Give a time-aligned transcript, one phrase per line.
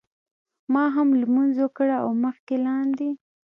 [0.73, 3.09] ما هم لمونځ وکړ او مخکې لاندې.